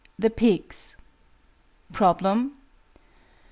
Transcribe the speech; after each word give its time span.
THE 0.17 0.31
PIGS. 0.31 0.95
_Problem. 1.93 2.53